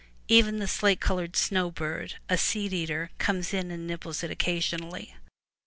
Even 0.27 0.57
the 0.57 0.67
slate 0.67 0.99
colored 0.99 1.35
snow 1.35 1.69
bird, 1.69 2.15
a 2.27 2.35
seed 2.35 2.73
eater, 2.73 3.11
comes 3.19 3.53
and 3.53 3.85
nibbles 3.85 4.23
it 4.23 4.31
occasionally. 4.31 5.13